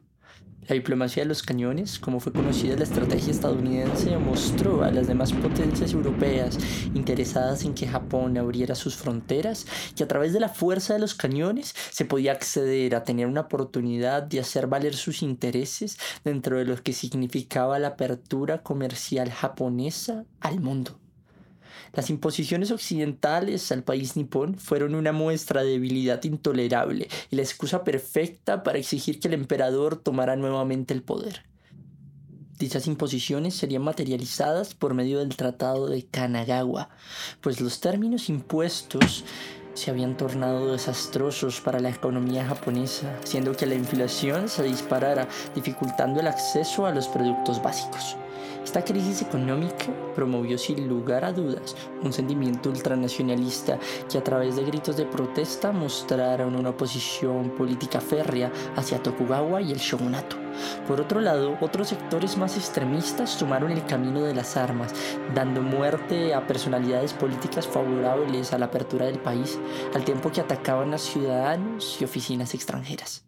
La 0.71 0.75
diplomacia 0.75 1.25
de 1.25 1.29
los 1.29 1.43
cañones, 1.43 1.99
como 1.99 2.21
fue 2.21 2.33
conocida 2.33 2.77
la 2.77 2.85
estrategia 2.85 3.33
estadounidense, 3.33 4.17
mostró 4.19 4.85
a 4.85 4.93
las 4.93 5.09
demás 5.09 5.33
potencias 5.33 5.93
europeas 5.93 6.57
interesadas 6.95 7.65
en 7.65 7.75
que 7.75 7.89
Japón 7.89 8.39
abriera 8.39 8.77
sus 8.77 8.95
fronteras 8.95 9.67
que 9.97 10.05
a 10.05 10.07
través 10.07 10.33
de 10.33 10.39
la 10.39 10.49
fuerza 10.49 10.95
de 10.95 11.01
los 11.01 11.17
cañones 11.17 11.75
se 11.91 12.05
podía 12.05 12.31
acceder 12.31 12.95
a 12.95 13.03
tener 13.03 13.27
una 13.27 13.41
oportunidad 13.41 14.23
de 14.23 14.39
hacer 14.39 14.69
valer 14.69 14.95
sus 14.95 15.23
intereses 15.23 15.99
dentro 16.23 16.59
de 16.59 16.67
lo 16.67 16.81
que 16.81 16.93
significaba 16.93 17.81
la 17.81 17.89
apertura 17.89 18.63
comercial 18.63 19.33
japonesa 19.33 20.25
al 20.39 20.61
mundo. 20.61 21.00
Las 21.93 22.11
imposiciones 22.11 22.71
occidentales 22.71 23.73
al 23.73 23.83
país 23.83 24.17
nipón 24.17 24.57
fueron 24.59 24.95
una 24.95 25.13
muestra 25.13 25.63
de 25.63 25.71
debilidad 25.71 26.23
intolerable 26.25 27.09
y 27.31 27.37
la 27.37 27.43
excusa 27.43 27.83
perfecta 27.83 28.63
para 28.63 28.79
exigir 28.79 29.19
que 29.19 29.29
el 29.29 29.35
emperador 29.35 29.97
tomara 29.97 30.37
nuevamente 30.37 30.95
el 30.95 31.03
poder. 31.03 31.45
Dichas 32.59 32.87
imposiciones 32.87 33.55
serían 33.55 33.83
materializadas 33.83 34.75
por 34.75 34.93
medio 34.93 35.21
del 35.21 35.35
Tratado 35.35 35.89
de 35.89 36.05
Kanagawa, 36.05 36.91
pues 37.41 37.61
los 37.61 37.81
términos 37.81 38.29
impuestos 38.29 39.25
se 39.73 39.91
habían 39.91 40.17
tornado 40.17 40.73
desastrosos 40.73 41.61
para 41.63 41.81
la 41.81 41.89
economía 41.89 42.45
japonesa, 42.45 43.17
haciendo 43.23 43.57
que 43.57 43.65
la 43.65 43.77
inflación 43.77 44.49
se 44.49 44.63
disparara, 44.65 45.27
dificultando 45.55 46.21
el 46.21 46.27
acceso 46.27 46.85
a 46.85 46.93
los 46.93 47.09
productos 47.09 47.63
básicos. 47.63 48.17
Esta 48.65 48.85
crisis 48.85 49.23
económica 49.23 49.87
promovió 50.15 50.59
sin 50.59 50.87
lugar 50.87 51.25
a 51.25 51.33
dudas 51.33 51.75
un 52.03 52.13
sentimiento 52.13 52.69
ultranacionalista 52.69 53.79
que 54.09 54.19
a 54.19 54.25
través 54.25 54.57
de 54.57 54.65
gritos 54.65 54.97
de 54.97 55.07
protesta 55.07 55.73
mostraron 55.73 56.55
una 56.55 56.71
oposición 56.71 57.51
política 57.51 58.01
férrea 58.01 58.53
hacia 58.77 59.03
Tokugawa 59.03 59.63
y 59.63 59.73
el 59.73 59.79
shogunato. 59.79 60.37
Por 60.87 61.01
otro 61.01 61.21
lado, 61.21 61.57
otros 61.61 61.89
sectores 61.89 62.37
más 62.37 62.57
extremistas 62.57 63.39
tomaron 63.39 63.73
el 63.73 63.85
camino 63.87 64.23
de 64.23 64.35
las 64.35 64.57
armas, 64.57 64.93
dando 65.35 65.63
muerte 65.63 66.35
a 66.35 66.47
personalidades 66.47 67.13
políticas 67.13 67.67
favorables 67.67 68.53
a 68.53 68.59
la 68.59 68.67
apertura 68.67 69.07
del 69.07 69.19
país, 69.19 69.59
al 69.95 70.05
tiempo 70.05 70.31
que 70.31 70.43
atacaban 70.43 70.93
a 70.93 70.99
ciudadanos 70.99 72.01
y 72.01 72.05
oficinas 72.05 72.55
extranjeras. 72.55 73.25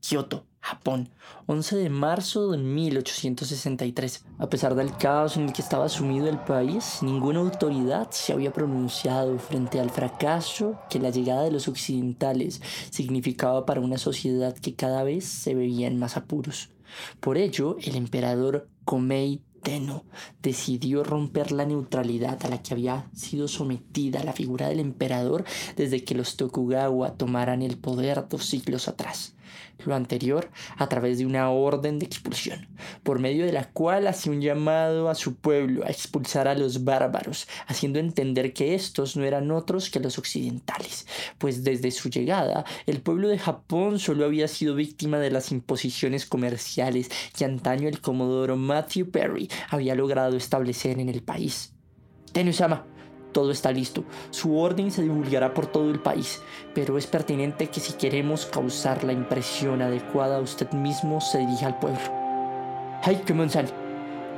Kioto, 0.00 0.46
Japón, 0.64 1.10
11 1.44 1.76
de 1.76 1.90
marzo 1.90 2.50
de 2.50 2.56
1863. 2.56 4.24
A 4.38 4.48
pesar 4.48 4.74
del 4.74 4.96
caos 4.96 5.36
en 5.36 5.42
el 5.44 5.52
que 5.52 5.60
estaba 5.60 5.90
sumido 5.90 6.26
el 6.26 6.38
país, 6.38 7.00
ninguna 7.02 7.40
autoridad 7.40 8.10
se 8.12 8.32
había 8.32 8.50
pronunciado 8.50 9.38
frente 9.38 9.78
al 9.78 9.90
fracaso 9.90 10.80
que 10.88 11.00
la 11.00 11.10
llegada 11.10 11.42
de 11.42 11.50
los 11.50 11.68
occidentales 11.68 12.62
significaba 12.88 13.66
para 13.66 13.82
una 13.82 13.98
sociedad 13.98 14.56
que 14.56 14.74
cada 14.74 15.02
vez 15.02 15.26
se 15.26 15.54
veía 15.54 15.86
en 15.86 15.98
más 15.98 16.16
apuros. 16.16 16.70
Por 17.20 17.36
ello, 17.36 17.76
el 17.82 17.94
emperador 17.94 18.70
Komei 18.86 19.42
Tenno 19.62 20.04
decidió 20.40 21.04
romper 21.04 21.52
la 21.52 21.66
neutralidad 21.66 22.42
a 22.42 22.48
la 22.48 22.62
que 22.62 22.72
había 22.72 23.10
sido 23.12 23.48
sometida 23.48 24.24
la 24.24 24.32
figura 24.32 24.70
del 24.70 24.80
emperador 24.80 25.44
desde 25.76 26.04
que 26.04 26.14
los 26.14 26.38
Tokugawa 26.38 27.18
tomaran 27.18 27.60
el 27.60 27.76
poder 27.76 28.28
dos 28.30 28.46
siglos 28.46 28.88
atrás 28.88 29.33
lo 29.84 29.94
anterior 29.94 30.50
a 30.76 30.88
través 30.88 31.18
de 31.18 31.26
una 31.26 31.50
orden 31.50 31.98
de 31.98 32.06
expulsión, 32.06 32.68
por 33.02 33.18
medio 33.18 33.46
de 33.46 33.52
la 33.52 33.70
cual 33.70 34.06
hacía 34.06 34.32
un 34.32 34.40
llamado 34.40 35.08
a 35.08 35.14
su 35.14 35.36
pueblo 35.36 35.84
a 35.84 35.90
expulsar 35.90 36.48
a 36.48 36.54
los 36.54 36.84
bárbaros, 36.84 37.46
haciendo 37.66 37.98
entender 37.98 38.52
que 38.52 38.74
estos 38.74 39.16
no 39.16 39.24
eran 39.24 39.50
otros 39.50 39.90
que 39.90 40.00
los 40.00 40.18
occidentales, 40.18 41.06
pues 41.38 41.64
desde 41.64 41.90
su 41.90 42.08
llegada 42.08 42.64
el 42.86 43.00
pueblo 43.00 43.28
de 43.28 43.38
Japón 43.38 43.98
solo 43.98 44.24
había 44.24 44.48
sido 44.48 44.74
víctima 44.74 45.18
de 45.18 45.30
las 45.30 45.52
imposiciones 45.52 46.26
comerciales 46.26 47.10
que 47.36 47.44
antaño 47.44 47.88
el 47.88 48.00
comodoro 48.00 48.56
Matthew 48.56 49.10
Perry 49.10 49.48
había 49.70 49.94
logrado 49.94 50.36
establecer 50.36 50.98
en 50.98 51.08
el 51.08 51.22
país. 51.22 51.72
Tenusama, 52.32 52.84
todo 53.34 53.50
está 53.50 53.70
listo. 53.70 54.04
Su 54.30 54.58
orden 54.58 54.90
se 54.90 55.02
divulgará 55.02 55.52
por 55.52 55.66
todo 55.66 55.90
el 55.90 56.00
país, 56.00 56.40
pero 56.74 56.96
es 56.96 57.06
pertinente 57.06 57.66
que 57.66 57.80
si 57.80 57.92
queremos 57.92 58.46
causar 58.46 59.04
la 59.04 59.12
impresión 59.12 59.82
adecuada, 59.82 60.40
usted 60.40 60.70
mismo 60.72 61.20
se 61.20 61.38
dirija 61.38 61.66
al 61.66 61.78
pueblo. 61.78 62.00
¡Ay, 63.02 63.16
Kemonsan! 63.26 63.66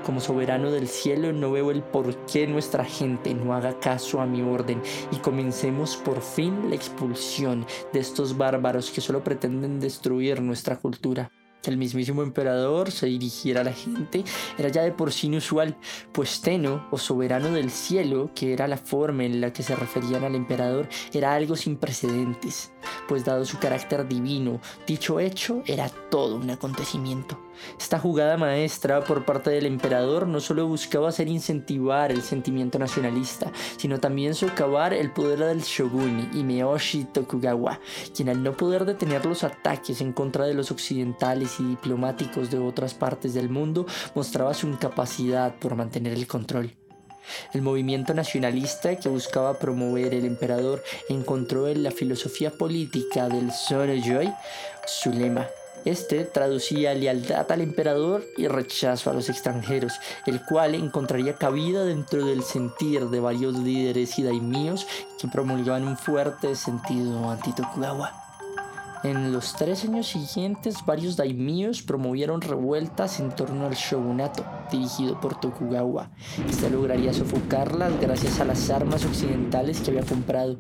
Como 0.04 0.20
soberano 0.20 0.70
del 0.70 0.88
cielo 0.88 1.32
no 1.32 1.50
veo 1.52 1.70
el 1.70 1.82
por 1.82 2.14
qué 2.26 2.46
nuestra 2.46 2.84
gente 2.84 3.34
no 3.34 3.54
haga 3.54 3.78
caso 3.80 4.20
a 4.20 4.26
mi 4.26 4.40
orden 4.40 4.80
y 5.10 5.16
comencemos 5.16 5.96
por 5.96 6.22
fin 6.22 6.70
la 6.70 6.76
expulsión 6.76 7.66
de 7.92 8.00
estos 8.00 8.36
bárbaros 8.36 8.90
que 8.90 9.00
solo 9.00 9.24
pretenden 9.24 9.80
destruir 9.80 10.40
nuestra 10.40 10.76
cultura 10.76 11.30
el 11.70 11.76
mismísimo 11.76 12.22
emperador 12.22 12.90
se 12.90 13.06
dirigiera 13.06 13.60
a 13.60 13.64
la 13.64 13.72
gente 13.72 14.24
era 14.58 14.68
ya 14.68 14.82
de 14.82 14.92
por 14.92 15.12
sí 15.12 15.26
inusual, 15.26 15.76
pues 16.12 16.40
Teno, 16.40 16.86
o 16.90 16.98
soberano 16.98 17.50
del 17.50 17.70
cielo, 17.70 18.30
que 18.34 18.52
era 18.52 18.68
la 18.68 18.76
forma 18.76 19.24
en 19.24 19.40
la 19.40 19.52
que 19.52 19.62
se 19.62 19.76
referían 19.76 20.24
al 20.24 20.34
emperador, 20.34 20.88
era 21.12 21.34
algo 21.34 21.56
sin 21.56 21.76
precedentes, 21.76 22.72
pues 23.08 23.24
dado 23.24 23.44
su 23.44 23.58
carácter 23.58 24.06
divino, 24.06 24.60
dicho 24.86 25.20
hecho 25.20 25.62
era 25.66 25.88
todo 25.88 26.36
un 26.36 26.50
acontecimiento. 26.50 27.38
Esta 27.78 27.98
jugada 27.98 28.36
maestra 28.36 29.02
por 29.04 29.24
parte 29.24 29.50
del 29.50 29.66
emperador 29.66 30.26
no 30.26 30.40
solo 30.40 30.66
buscaba 30.66 31.08
hacer 31.08 31.28
incentivar 31.28 32.12
el 32.12 32.22
sentimiento 32.22 32.78
nacionalista, 32.78 33.50
sino 33.76 33.98
también 33.98 34.34
socavar 34.34 34.92
el 34.92 35.12
poder 35.12 35.38
del 35.38 35.62
shogun 35.62 36.30
Imeoshi 36.34 37.04
Tokugawa, 37.04 37.80
quien 38.14 38.28
al 38.28 38.42
no 38.42 38.52
poder 38.52 38.84
detener 38.84 39.24
los 39.24 39.44
ataques 39.44 40.00
en 40.00 40.12
contra 40.12 40.44
de 40.44 40.54
los 40.54 40.70
occidentales 40.70 41.58
y 41.60 41.64
diplomáticos 41.64 42.50
de 42.50 42.58
otras 42.58 42.94
partes 42.94 43.34
del 43.34 43.48
mundo, 43.48 43.86
mostraba 44.14 44.54
su 44.54 44.66
incapacidad 44.66 45.54
por 45.58 45.76
mantener 45.76 46.12
el 46.12 46.26
control. 46.26 46.85
El 47.52 47.62
movimiento 47.62 48.14
nacionalista 48.14 48.96
que 48.96 49.08
buscaba 49.08 49.58
promover 49.58 50.14
el 50.14 50.24
emperador 50.24 50.82
encontró 51.08 51.68
en 51.68 51.82
la 51.82 51.90
filosofía 51.90 52.50
política 52.50 53.28
del 53.28 53.50
Joy 53.50 54.32
su 54.86 55.10
lema 55.10 55.48
este 55.86 56.24
traducía 56.24 56.94
lealtad 56.94 57.50
al 57.52 57.60
emperador 57.60 58.24
y 58.36 58.48
rechazo 58.48 59.08
a 59.08 59.12
los 59.14 59.28
extranjeros, 59.28 59.92
el 60.26 60.44
cual 60.44 60.74
encontraría 60.74 61.34
cabida 61.34 61.84
dentro 61.84 62.26
del 62.26 62.42
sentir 62.42 63.06
de 63.06 63.20
varios 63.20 63.56
líderes 63.56 64.18
y 64.18 64.24
que 64.24 65.28
promulgaban 65.28 65.86
un 65.86 65.96
fuerte 65.96 66.56
sentido 66.56 67.30
anti-Tokugawa. 67.30 68.25
En 69.04 69.32
los 69.32 69.54
tres 69.54 69.84
años 69.84 70.08
siguientes, 70.08 70.76
varios 70.84 71.16
daimíos 71.16 71.82
promovieron 71.82 72.40
revueltas 72.40 73.20
en 73.20 73.30
torno 73.30 73.66
al 73.66 73.74
shogunato, 73.74 74.44
dirigido 74.70 75.20
por 75.20 75.38
Tokugawa. 75.38 76.10
Este 76.48 76.70
lograría 76.70 77.12
sofocarlas 77.12 78.00
gracias 78.00 78.40
a 78.40 78.44
las 78.44 78.70
armas 78.70 79.04
occidentales 79.04 79.80
que 79.80 79.90
había 79.90 80.02
comprado. 80.02 80.58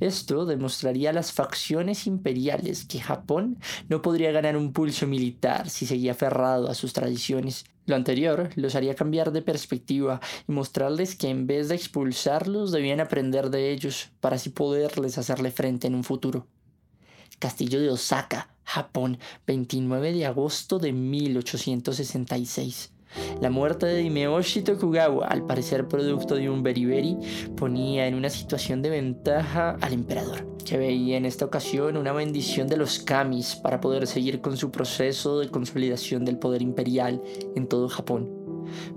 Esto 0.00 0.46
demostraría 0.46 1.10
a 1.10 1.12
las 1.12 1.32
facciones 1.32 2.06
imperiales 2.06 2.86
que 2.86 3.00
Japón 3.00 3.58
no 3.88 4.02
podría 4.02 4.32
ganar 4.32 4.56
un 4.56 4.72
pulso 4.72 5.06
militar 5.06 5.70
si 5.70 5.86
seguía 5.86 6.12
aferrado 6.12 6.68
a 6.68 6.74
sus 6.74 6.92
tradiciones. 6.92 7.64
Lo 7.86 7.96
anterior 7.96 8.50
los 8.56 8.74
haría 8.74 8.94
cambiar 8.94 9.30
de 9.30 9.42
perspectiva 9.42 10.20
y 10.48 10.52
mostrarles 10.52 11.16
que 11.16 11.28
en 11.28 11.46
vez 11.46 11.68
de 11.68 11.76
expulsarlos 11.76 12.72
debían 12.72 13.00
aprender 13.00 13.50
de 13.50 13.70
ellos 13.70 14.10
para 14.20 14.36
así 14.36 14.50
poderles 14.50 15.18
hacerle 15.18 15.50
frente 15.50 15.86
en 15.86 15.94
un 15.94 16.04
futuro. 16.04 16.46
Castillo 17.40 17.80
de 17.80 17.90
Osaka, 17.90 18.48
Japón, 18.64 19.18
29 19.46 20.12
de 20.12 20.26
agosto 20.26 20.78
de 20.78 20.92
1866. 20.92 22.92
La 23.40 23.50
muerte 23.50 23.86
de 23.86 24.02
Himeoshi 24.02 24.62
Tokugawa, 24.62 25.26
al 25.26 25.44
parecer 25.44 25.88
producto 25.88 26.36
de 26.36 26.48
un 26.48 26.62
beriberi, 26.62 27.16
ponía 27.56 28.06
en 28.06 28.14
una 28.14 28.28
situación 28.28 28.82
de 28.82 28.90
ventaja 28.90 29.76
al 29.80 29.94
emperador, 29.94 30.46
que 30.64 30.76
veía 30.76 31.16
en 31.16 31.24
esta 31.24 31.46
ocasión 31.46 31.96
una 31.96 32.12
bendición 32.12 32.68
de 32.68 32.76
los 32.76 33.00
kamis 33.00 33.56
para 33.56 33.80
poder 33.80 34.06
seguir 34.06 34.40
con 34.40 34.56
su 34.56 34.70
proceso 34.70 35.40
de 35.40 35.48
consolidación 35.48 36.24
del 36.24 36.38
poder 36.38 36.62
imperial 36.62 37.20
en 37.56 37.66
todo 37.66 37.88
Japón. 37.88 38.39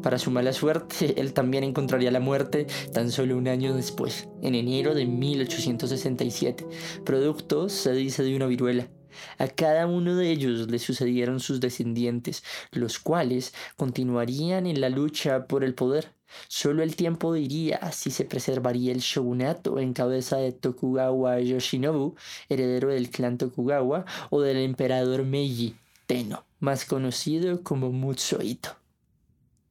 Para 0.01 0.17
su 0.17 0.31
mala 0.31 0.53
suerte, 0.53 1.13
él 1.21 1.33
también 1.33 1.63
encontraría 1.63 2.11
la 2.11 2.19
muerte 2.19 2.67
tan 2.93 3.11
solo 3.11 3.37
un 3.37 3.47
año 3.47 3.73
después, 3.73 4.27
en 4.41 4.55
enero 4.55 4.93
de 4.95 5.05
1867, 5.05 6.65
producto, 7.05 7.69
se 7.69 7.93
dice, 7.93 8.23
de 8.23 8.35
una 8.35 8.47
viruela. 8.47 8.87
A 9.37 9.47
cada 9.47 9.87
uno 9.87 10.15
de 10.15 10.31
ellos 10.31 10.69
le 10.69 10.79
sucedieron 10.79 11.39
sus 11.39 11.59
descendientes, 11.59 12.43
los 12.71 12.99
cuales 12.99 13.53
continuarían 13.75 14.65
en 14.67 14.81
la 14.81 14.89
lucha 14.89 15.45
por 15.47 15.63
el 15.63 15.75
poder. 15.75 16.11
Solo 16.47 16.81
el 16.81 16.95
tiempo 16.95 17.33
diría 17.33 17.91
si 17.91 18.09
se 18.09 18.25
preservaría 18.25 18.91
el 18.91 18.99
shogunato 18.99 19.79
en 19.79 19.93
cabeza 19.93 20.37
de 20.37 20.51
Tokugawa 20.51 21.39
Yoshinobu, 21.39 22.15
heredero 22.49 22.89
del 22.89 23.09
clan 23.09 23.37
Tokugawa, 23.37 24.05
o 24.31 24.41
del 24.41 24.57
emperador 24.57 25.23
Meiji 25.23 25.75
Tenno, 26.07 26.43
más 26.59 26.85
conocido 26.85 27.63
como 27.63 27.91
Mutsuhito. 27.91 28.82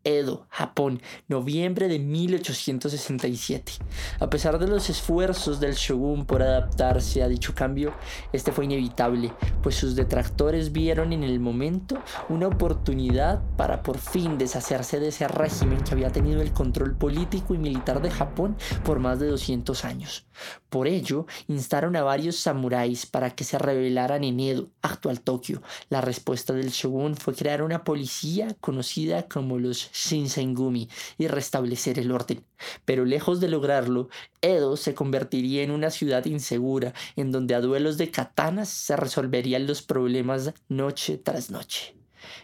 Edo, 0.04 0.46
Japón, 0.48 1.00
noviembre 1.28 1.88
de 1.88 1.98
1867. 1.98 3.72
A 4.20 4.30
pesar 4.30 4.58
de 4.58 4.66
los 4.66 4.90
esfuerzos 4.90 5.60
del 5.60 5.74
shogun 5.74 6.26
por 6.26 6.42
adaptarse 6.42 7.22
a 7.22 7.28
dicho 7.28 7.54
cambio, 7.54 7.94
este 8.32 8.52
fue 8.52 8.64
inevitable, 8.64 9.32
pues 9.62 9.76
sus 9.76 9.94
detractores 9.94 10.72
vieron 10.72 11.12
en 11.12 11.22
el 11.22 11.40
momento 11.40 12.02
una 12.28 12.48
oportunidad 12.48 13.42
para 13.56 13.82
por 13.82 13.98
fin 13.98 14.38
deshacerse 14.38 15.00
de 15.00 15.08
ese 15.08 15.28
régimen 15.28 15.82
que 15.82 15.92
había 15.92 16.10
tenido 16.10 16.42
el 16.42 16.52
control 16.52 16.96
político 16.96 17.54
y 17.54 17.58
militar 17.58 18.02
de 18.02 18.10
Japón 18.10 18.56
por 18.84 18.98
más 18.98 19.18
de 19.18 19.26
200 19.26 19.84
años. 19.84 20.26
Por 20.68 20.88
ello, 20.88 21.26
instaron 21.48 21.96
a 21.96 22.02
varios 22.02 22.36
samuráis 22.36 23.06
para 23.06 23.30
que 23.30 23.44
se 23.44 23.58
rebelaran 23.58 24.24
en 24.24 24.40
Edo, 24.40 24.70
actual 24.80 25.20
Tokio. 25.20 25.62
La 25.90 26.00
respuesta 26.00 26.52
del 26.52 26.70
shogun 26.70 27.16
fue 27.16 27.34
crear 27.34 27.62
una 27.62 27.84
policía 27.84 28.56
conocida 28.60 29.28
como 29.28 29.58
los 29.58 29.90
Shinsengumi 29.92 30.88
y 31.18 31.26
restablecer 31.28 31.98
el 31.98 32.10
orden. 32.10 32.44
Pero 32.84 33.04
lejos 33.04 33.40
de 33.40 33.48
lograrlo, 33.48 34.08
Edo 34.40 34.76
se 34.76 34.94
convertiría 34.94 35.62
en 35.62 35.70
una 35.70 35.90
ciudad 35.90 36.24
insegura, 36.24 36.94
en 37.16 37.32
donde 37.32 37.54
a 37.54 37.60
duelos 37.60 37.98
de 37.98 38.10
katanas 38.10 38.68
se 38.68 38.96
resolverían 38.96 39.66
los 39.66 39.82
problemas 39.82 40.52
noche 40.68 41.18
tras 41.18 41.50
noche. 41.50 41.94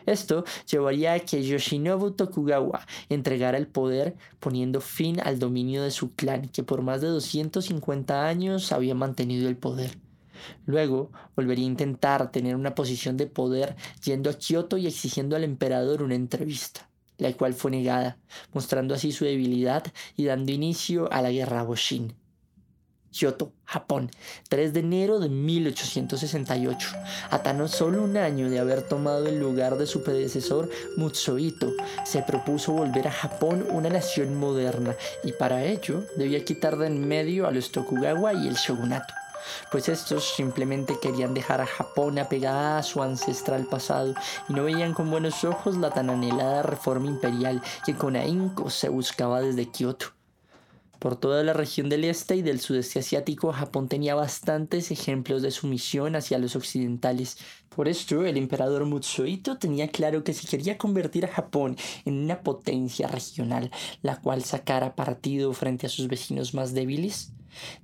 Esto 0.06 0.44
llevaría 0.70 1.12
a 1.12 1.20
que 1.20 1.42
Yoshinobu 1.42 2.12
Tokugawa 2.12 2.86
entregara 3.08 3.58
el 3.58 3.66
poder 3.66 4.16
poniendo 4.40 4.80
fin 4.80 5.20
al 5.20 5.38
dominio 5.38 5.82
de 5.82 5.90
su 5.90 6.14
clan 6.14 6.48
que 6.48 6.62
por 6.62 6.82
más 6.82 7.00
de 7.00 7.08
250 7.08 8.26
años 8.26 8.72
había 8.72 8.94
mantenido 8.94 9.48
el 9.48 9.56
poder. 9.56 9.98
Luego 10.66 11.10
volvería 11.36 11.64
a 11.64 11.68
intentar 11.68 12.30
tener 12.30 12.56
una 12.56 12.74
posición 12.74 13.16
de 13.16 13.26
poder 13.26 13.76
yendo 14.04 14.30
a 14.30 14.34
Kioto 14.34 14.76
y 14.76 14.86
exigiendo 14.86 15.36
al 15.36 15.44
emperador 15.44 16.02
una 16.02 16.14
entrevista, 16.14 16.87
la 17.18 17.32
cual 17.34 17.54
fue 17.54 17.70
negada, 17.70 18.18
mostrando 18.52 18.94
así 18.94 19.12
su 19.12 19.24
debilidad 19.24 19.84
y 20.16 20.24
dando 20.24 20.52
inicio 20.52 21.12
a 21.12 21.20
la 21.20 21.30
guerra 21.30 21.62
Boshin. 21.62 22.14
Kyoto, 23.10 23.52
Japón, 23.64 24.10
3 24.48 24.72
de 24.72 24.80
enero 24.80 25.18
de 25.18 25.28
1868. 25.28 26.88
A 27.30 27.42
tan 27.42 27.66
solo 27.68 28.02
un 28.02 28.16
año 28.16 28.50
de 28.50 28.58
haber 28.58 28.82
tomado 28.82 29.26
el 29.26 29.40
lugar 29.40 29.76
de 29.78 29.86
su 29.86 30.02
predecesor, 30.02 30.70
Mutsuhito 30.96 31.72
se 32.04 32.22
propuso 32.22 32.72
volver 32.72 33.08
a 33.08 33.12
Japón 33.12 33.66
una 33.70 33.88
nación 33.88 34.34
moderna 34.36 34.94
y 35.24 35.32
para 35.32 35.64
ello 35.64 36.04
debía 36.16 36.44
quitar 36.44 36.76
de 36.76 36.86
en 36.86 37.06
medio 37.06 37.46
a 37.46 37.50
los 37.50 37.72
Tokugawa 37.72 38.34
y 38.34 38.48
el 38.48 38.54
shogunato 38.54 39.14
pues 39.70 39.88
estos 39.88 40.34
simplemente 40.34 40.98
querían 41.00 41.34
dejar 41.34 41.60
a 41.60 41.66
Japón 41.66 42.18
apegada 42.18 42.78
a 42.78 42.82
su 42.82 43.02
ancestral 43.02 43.66
pasado 43.66 44.14
y 44.48 44.52
no 44.52 44.64
veían 44.64 44.94
con 44.94 45.10
buenos 45.10 45.44
ojos 45.44 45.76
la 45.76 45.90
tan 45.90 46.10
anhelada 46.10 46.62
reforma 46.62 47.06
imperial 47.06 47.62
que 47.84 47.94
con 47.94 48.16
ahínco 48.16 48.70
se 48.70 48.88
buscaba 48.88 49.40
desde 49.40 49.70
Kioto. 49.70 50.18
Por 50.98 51.14
toda 51.14 51.44
la 51.44 51.52
región 51.52 51.88
del 51.88 52.02
este 52.04 52.34
y 52.34 52.42
del 52.42 52.58
sudeste 52.58 52.98
asiático, 52.98 53.52
Japón 53.52 53.88
tenía 53.88 54.16
bastantes 54.16 54.90
ejemplos 54.90 55.42
de 55.42 55.52
sumisión 55.52 56.16
hacia 56.16 56.38
los 56.38 56.56
occidentales. 56.56 57.38
Por 57.68 57.86
esto, 57.86 58.26
el 58.26 58.36
emperador 58.36 58.84
Mutsuhito 58.84 59.58
tenía 59.58 59.88
claro 59.88 60.24
que 60.24 60.34
si 60.34 60.48
quería 60.48 60.76
convertir 60.76 61.24
a 61.24 61.28
Japón 61.32 61.76
en 62.04 62.18
una 62.18 62.40
potencia 62.40 63.06
regional, 63.06 63.70
la 64.02 64.20
cual 64.20 64.42
sacara 64.42 64.96
partido 64.96 65.52
frente 65.52 65.86
a 65.86 65.90
sus 65.90 66.08
vecinos 66.08 66.52
más 66.52 66.74
débiles, 66.74 67.32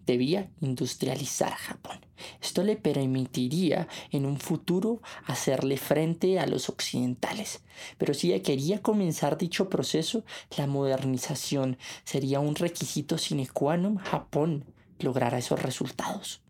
Debía 0.06 0.50
industrializar 0.60 1.52
Japón. 1.52 1.98
Esto 2.40 2.62
le 2.62 2.76
permitiría 2.76 3.88
en 4.10 4.26
un 4.26 4.38
futuro 4.38 5.00
hacerle 5.26 5.76
frente 5.76 6.38
a 6.38 6.46
los 6.46 6.68
occidentales. 6.68 7.62
Pero 7.98 8.14
si 8.14 8.32
ella 8.32 8.42
quería 8.42 8.82
comenzar 8.82 9.36
dicho 9.36 9.68
proceso, 9.68 10.24
la 10.56 10.66
modernización 10.66 11.78
sería 12.04 12.40
un 12.40 12.54
requisito 12.54 13.18
sine 13.18 13.48
qua 13.48 13.76
non 13.76 13.96
Japón 13.98 14.64
lograra 15.00 15.38
esos 15.38 15.60
resultados. 15.60 16.40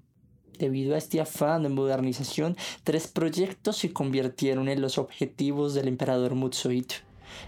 Debido 0.59 0.95
a 0.95 0.99
este 0.99 1.21
afán 1.21 1.65
de 1.65 1.69
modernización, 1.69 2.57
tres 2.85 3.09
proyectos 3.09 3.79
se 3.79 3.93
convirtieron 3.93 4.69
en 4.69 4.81
los 4.81 4.99
objetivos 4.99 5.75
del 5.75 5.89
emperador 5.89 6.35
Mutsuhito. 6.35 6.97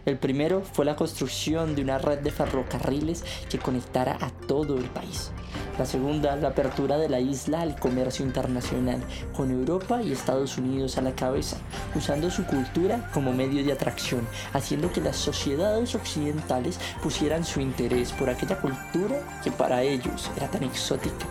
El 0.04 0.18
primero 0.18 0.62
fue 0.62 0.84
la 0.84 0.96
construcción 0.96 1.74
de 1.74 1.82
una 1.82 1.98
red 1.98 2.18
de 2.18 2.30
ferrocarriles 2.30 3.24
que 3.48 3.58
conectara 3.58 4.18
a 4.20 4.30
todo 4.46 4.76
el 4.76 4.84
país. 4.84 5.30
La 5.78 5.84
segunda, 5.84 6.36
la 6.36 6.48
apertura 6.48 6.96
de 6.96 7.08
la 7.08 7.20
isla 7.20 7.60
al 7.60 7.78
comercio 7.78 8.24
internacional, 8.24 9.02
con 9.34 9.50
Europa 9.50 10.02
y 10.02 10.12
Estados 10.12 10.56
Unidos 10.56 10.96
a 10.96 11.02
la 11.02 11.14
cabeza, 11.14 11.58
usando 11.94 12.30
su 12.30 12.44
cultura 12.46 13.10
como 13.12 13.32
medio 13.32 13.62
de 13.62 13.72
atracción, 13.72 14.26
haciendo 14.54 14.90
que 14.90 15.02
las 15.02 15.16
sociedades 15.16 15.94
occidentales 15.94 16.78
pusieran 17.02 17.44
su 17.44 17.60
interés 17.60 18.12
por 18.12 18.30
aquella 18.30 18.60
cultura 18.60 19.16
que 19.44 19.50
para 19.50 19.82
ellos 19.82 20.30
era 20.36 20.50
tan 20.50 20.62
exótica. 20.62 21.26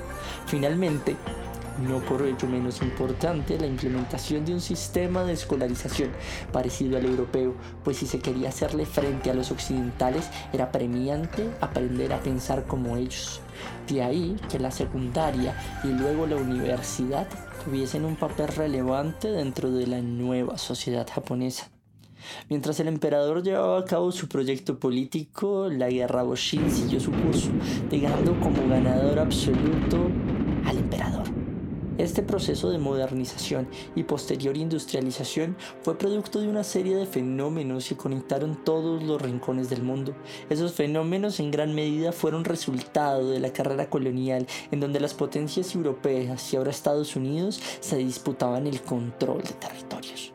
Finalmente, 0.45 1.15
no 1.79 1.99
por 1.99 2.21
ello 2.21 2.47
menos 2.47 2.81
importante, 2.81 3.59
la 3.59 3.67
implementación 3.67 4.45
de 4.45 4.53
un 4.53 4.61
sistema 4.61 5.23
de 5.23 5.33
escolarización 5.33 6.11
parecido 6.51 6.97
al 6.97 7.05
europeo, 7.05 7.53
pues 7.83 7.97
si 7.97 8.07
se 8.07 8.19
quería 8.19 8.49
hacerle 8.49 8.85
frente 8.85 9.29
a 9.29 9.33
los 9.33 9.51
occidentales 9.51 10.29
era 10.53 10.71
premiante 10.71 11.49
aprender 11.61 12.13
a 12.13 12.19
pensar 12.19 12.65
como 12.65 12.97
ellos. 12.97 13.41
De 13.87 14.03
ahí 14.03 14.35
que 14.49 14.59
la 14.59 14.71
secundaria 14.71 15.55
y 15.83 15.87
luego 15.87 16.27
la 16.27 16.37
universidad 16.37 17.27
tuviesen 17.63 18.05
un 18.05 18.15
papel 18.15 18.47
relevante 18.47 19.31
dentro 19.31 19.71
de 19.71 19.87
la 19.87 20.01
nueva 20.01 20.57
sociedad 20.57 21.07
japonesa. 21.11 21.69
Mientras 22.49 22.79
el 22.79 22.87
emperador 22.87 23.43
llevaba 23.43 23.79
a 23.79 23.85
cabo 23.85 24.11
su 24.11 24.27
proyecto 24.27 24.79
político, 24.79 25.67
la 25.69 25.89
guerra 25.89 26.23
Boshin 26.23 26.71
siguió 26.71 26.99
su 26.99 27.11
curso, 27.11 27.49
dejando 27.89 28.39
como 28.39 28.67
ganador 28.67 29.19
absoluto. 29.19 30.09
Este 31.97 32.23
proceso 32.23 32.69
de 32.69 32.77
modernización 32.77 33.69
y 33.95 34.03
posterior 34.03 34.57
industrialización 34.57 35.55
fue 35.81 35.97
producto 35.97 36.41
de 36.41 36.49
una 36.49 36.65
serie 36.65 36.97
de 36.97 37.05
fenómenos 37.05 37.87
que 37.87 37.95
conectaron 37.95 38.65
todos 38.65 39.01
los 39.01 39.21
rincones 39.21 39.69
del 39.69 39.81
mundo. 39.81 40.13
Esos 40.49 40.73
fenómenos 40.73 41.39
en 41.39 41.51
gran 41.51 41.73
medida 41.73 42.11
fueron 42.11 42.43
resultado 42.43 43.29
de 43.29 43.39
la 43.39 43.53
carrera 43.53 43.89
colonial 43.89 44.45
en 44.71 44.81
donde 44.81 44.99
las 44.99 45.13
potencias 45.13 45.73
europeas 45.73 46.53
y 46.53 46.57
ahora 46.57 46.71
Estados 46.71 47.15
Unidos 47.15 47.61
se 47.79 47.95
disputaban 47.95 48.67
el 48.67 48.81
control 48.81 49.41
de 49.43 49.53
territorios. 49.53 50.34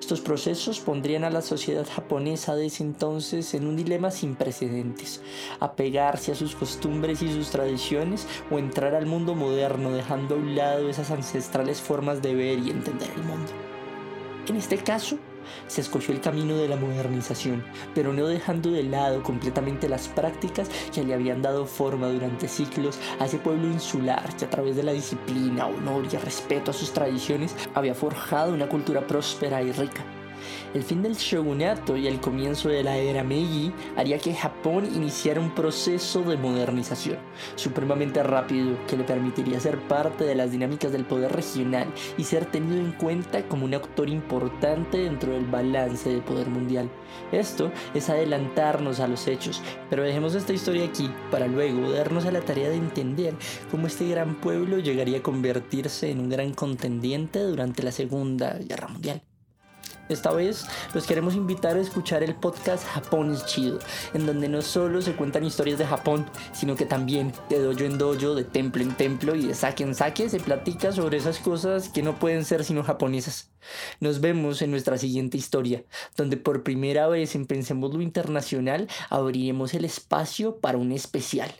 Estos 0.00 0.20
procesos 0.20 0.80
pondrían 0.80 1.24
a 1.24 1.30
la 1.30 1.42
sociedad 1.42 1.86
japonesa 1.86 2.54
de 2.54 2.66
ese 2.66 2.82
entonces 2.82 3.52
en 3.54 3.66
un 3.66 3.76
dilema 3.76 4.10
sin 4.10 4.36
precedentes, 4.36 5.20
apegarse 5.60 6.32
a 6.32 6.34
sus 6.34 6.54
costumbres 6.54 7.20
y 7.20 7.32
sus 7.32 7.50
tradiciones 7.50 8.26
o 8.50 8.58
entrar 8.58 8.94
al 8.94 9.06
mundo 9.06 9.34
moderno 9.34 9.90
dejando 9.90 10.34
a 10.34 10.38
un 10.38 10.54
lado 10.54 10.88
esas 10.88 11.10
ancestrales 11.10 11.80
formas 11.80 12.22
de 12.22 12.34
ver 12.34 12.58
y 12.60 12.70
entender 12.70 13.10
el 13.16 13.24
mundo. 13.24 13.50
En 14.48 14.56
este 14.56 14.78
caso, 14.78 15.18
se 15.66 15.80
escogió 15.80 16.14
el 16.14 16.20
camino 16.20 16.56
de 16.56 16.68
la 16.68 16.76
modernización, 16.76 17.64
pero 17.94 18.12
no 18.12 18.26
dejando 18.26 18.70
de 18.70 18.82
lado 18.82 19.22
completamente 19.22 19.88
las 19.88 20.08
prácticas 20.08 20.68
que 20.92 21.04
le 21.04 21.14
habían 21.14 21.42
dado 21.42 21.66
forma 21.66 22.08
durante 22.08 22.48
siglos 22.48 22.98
a 23.18 23.26
ese 23.26 23.38
pueblo 23.38 23.66
insular 23.66 24.36
que 24.36 24.44
a 24.44 24.50
través 24.50 24.76
de 24.76 24.82
la 24.82 24.92
disciplina, 24.92 25.66
honor 25.66 26.06
y 26.10 26.16
respeto 26.16 26.70
a 26.70 26.74
sus 26.74 26.92
tradiciones 26.92 27.54
había 27.74 27.94
forjado 27.94 28.52
una 28.52 28.68
cultura 28.68 29.06
próspera 29.06 29.62
y 29.62 29.72
rica. 29.72 30.17
El 30.74 30.82
fin 30.82 31.02
del 31.02 31.16
shogunato 31.16 31.96
y 31.96 32.06
el 32.06 32.20
comienzo 32.20 32.68
de 32.68 32.82
la 32.82 32.96
era 32.96 33.24
Meiji 33.24 33.72
haría 33.96 34.18
que 34.18 34.34
Japón 34.34 34.86
iniciara 34.94 35.40
un 35.40 35.54
proceso 35.54 36.22
de 36.22 36.36
modernización 36.36 37.18
supremamente 37.56 38.22
rápido 38.22 38.76
que 38.86 38.96
le 38.96 39.04
permitiría 39.04 39.60
ser 39.60 39.78
parte 39.88 40.24
de 40.24 40.34
las 40.34 40.52
dinámicas 40.52 40.92
del 40.92 41.04
poder 41.04 41.32
regional 41.32 41.92
y 42.16 42.24
ser 42.24 42.46
tenido 42.46 42.76
en 42.78 42.92
cuenta 42.92 43.42
como 43.48 43.64
un 43.64 43.74
actor 43.74 44.08
importante 44.08 44.98
dentro 44.98 45.32
del 45.32 45.46
balance 45.46 46.08
de 46.08 46.20
poder 46.20 46.48
mundial. 46.48 46.90
Esto 47.32 47.72
es 47.94 48.08
adelantarnos 48.08 49.00
a 49.00 49.08
los 49.08 49.26
hechos, 49.26 49.62
pero 49.90 50.02
dejemos 50.02 50.34
esta 50.34 50.52
historia 50.52 50.84
aquí 50.84 51.10
para 51.30 51.46
luego 51.46 51.90
darnos 51.90 52.26
a 52.26 52.32
la 52.32 52.40
tarea 52.40 52.68
de 52.68 52.76
entender 52.76 53.34
cómo 53.70 53.86
este 53.86 54.08
gran 54.08 54.34
pueblo 54.40 54.78
llegaría 54.78 55.18
a 55.18 55.22
convertirse 55.22 56.10
en 56.10 56.20
un 56.20 56.28
gran 56.28 56.52
contendiente 56.52 57.40
durante 57.40 57.82
la 57.82 57.92
Segunda 57.92 58.58
Guerra 58.58 58.88
Mundial. 58.88 59.22
Esta 60.08 60.32
vez 60.32 60.64
los 60.94 61.06
queremos 61.06 61.34
invitar 61.34 61.76
a 61.76 61.80
escuchar 61.80 62.22
el 62.22 62.34
podcast 62.34 62.86
Japón 62.86 63.32
es 63.32 63.44
chido, 63.44 63.78
en 64.14 64.24
donde 64.24 64.48
no 64.48 64.62
solo 64.62 65.02
se 65.02 65.14
cuentan 65.14 65.44
historias 65.44 65.78
de 65.78 65.86
Japón, 65.86 66.26
sino 66.52 66.76
que 66.76 66.86
también 66.86 67.32
de 67.50 67.58
dojo 67.58 67.84
en 67.84 67.98
dojo, 67.98 68.34
de 68.34 68.44
templo 68.44 68.82
en 68.82 68.96
templo 68.96 69.34
y 69.34 69.46
de 69.46 69.54
saque 69.54 69.82
en 69.82 69.94
saque 69.94 70.28
se 70.30 70.40
platica 70.40 70.92
sobre 70.92 71.18
esas 71.18 71.38
cosas 71.38 71.90
que 71.90 72.02
no 72.02 72.18
pueden 72.18 72.44
ser 72.44 72.64
sino 72.64 72.82
japonesas. 72.82 73.50
Nos 74.00 74.20
vemos 74.20 74.62
en 74.62 74.70
nuestra 74.70 74.96
siguiente 74.96 75.36
historia, 75.36 75.84
donde 76.16 76.36
por 76.36 76.62
primera 76.62 77.06
vez 77.08 77.34
en 77.34 77.46
Pensemos 77.46 77.92
lo 77.92 78.00
Internacional 78.00 78.88
abriremos 79.10 79.74
el 79.74 79.84
espacio 79.84 80.56
para 80.56 80.78
un 80.78 80.92
especial. 80.92 81.52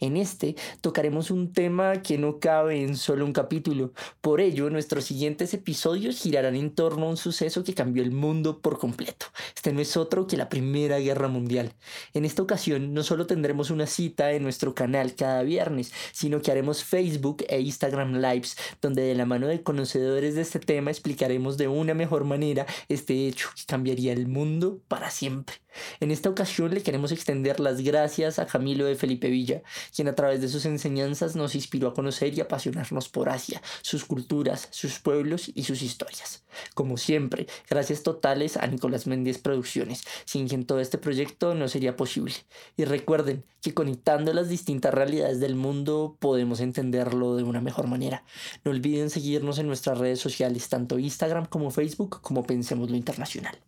En 0.00 0.16
este 0.16 0.56
tocaremos 0.80 1.30
un 1.30 1.52
tema 1.52 2.02
que 2.02 2.18
no 2.18 2.38
cabe 2.38 2.82
en 2.82 2.96
solo 2.96 3.24
un 3.24 3.32
capítulo. 3.32 3.92
Por 4.20 4.40
ello, 4.40 4.70
nuestros 4.70 5.04
siguientes 5.04 5.54
episodios 5.54 6.20
girarán 6.20 6.56
en 6.56 6.74
torno 6.74 7.06
a 7.06 7.10
un 7.10 7.16
suceso 7.16 7.64
que 7.64 7.74
cambió 7.74 8.02
el 8.02 8.12
mundo 8.12 8.60
por 8.60 8.78
completo. 8.78 9.26
Este 9.54 9.72
no 9.72 9.80
es 9.80 9.96
otro 9.96 10.26
que 10.26 10.36
la 10.36 10.48
Primera 10.48 10.98
Guerra 10.98 11.28
Mundial. 11.28 11.72
En 12.14 12.24
esta 12.24 12.42
ocasión, 12.42 12.94
no 12.94 13.02
solo 13.02 13.26
tendremos 13.26 13.70
una 13.70 13.86
cita 13.86 14.32
en 14.32 14.42
nuestro 14.42 14.74
canal 14.74 15.14
cada 15.14 15.42
viernes, 15.42 15.92
sino 16.12 16.40
que 16.40 16.50
haremos 16.50 16.84
Facebook 16.84 17.44
e 17.48 17.60
Instagram 17.60 18.16
Lives, 18.16 18.56
donde 18.80 19.02
de 19.02 19.14
la 19.14 19.26
mano 19.26 19.46
de 19.46 19.62
conocedores 19.62 20.34
de 20.34 20.42
este 20.42 20.60
tema 20.60 20.90
explicaremos 20.90 21.56
de 21.56 21.68
una 21.68 21.94
mejor 21.94 22.24
manera 22.24 22.66
este 22.88 23.26
hecho 23.26 23.48
que 23.54 23.64
cambiaría 23.66 24.12
el 24.12 24.26
mundo 24.26 24.80
para 24.88 25.10
siempre. 25.10 25.56
En 26.00 26.10
esta 26.10 26.28
ocasión 26.28 26.74
le 26.74 26.82
queremos 26.82 27.12
extender 27.12 27.60
las 27.60 27.80
gracias 27.80 28.38
a 28.38 28.46
Camilo 28.46 28.84
de 28.86 28.96
Felipe 28.96 29.30
Villa, 29.30 29.62
quien 29.94 30.08
a 30.08 30.14
través 30.14 30.40
de 30.40 30.48
sus 30.48 30.64
enseñanzas 30.66 31.36
nos 31.36 31.54
inspiró 31.54 31.88
a 31.88 31.94
conocer 31.94 32.36
y 32.36 32.40
apasionarnos 32.40 33.08
por 33.08 33.28
Asia, 33.28 33.62
sus 33.82 34.04
culturas, 34.04 34.68
sus 34.70 34.98
pueblos 34.98 35.50
y 35.54 35.64
sus 35.64 35.82
historias. 35.82 36.44
Como 36.74 36.96
siempre, 36.96 37.46
gracias 37.68 38.02
totales 38.02 38.56
a 38.56 38.66
Nicolás 38.66 39.06
Méndez 39.06 39.38
Producciones, 39.38 40.02
sin 40.24 40.48
quien 40.48 40.64
todo 40.64 40.80
este 40.80 40.98
proyecto 40.98 41.54
no 41.54 41.68
sería 41.68 41.96
posible. 41.96 42.34
Y 42.76 42.84
recuerden 42.84 43.44
que 43.62 43.74
conectando 43.74 44.32
las 44.32 44.48
distintas 44.48 44.94
realidades 44.94 45.40
del 45.40 45.54
mundo 45.54 46.16
podemos 46.18 46.60
entenderlo 46.60 47.36
de 47.36 47.42
una 47.42 47.60
mejor 47.60 47.86
manera. 47.86 48.24
No 48.64 48.70
olviden 48.70 49.10
seguirnos 49.10 49.58
en 49.58 49.66
nuestras 49.66 49.98
redes 49.98 50.20
sociales, 50.20 50.68
tanto 50.68 50.98
Instagram 50.98 51.46
como 51.46 51.70
Facebook, 51.70 52.20
como 52.22 52.44
Pensemos 52.44 52.90
lo 52.90 52.96
Internacional. 52.96 53.58